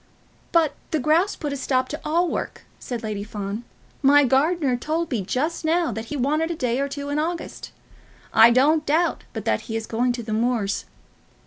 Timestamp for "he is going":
9.69-10.11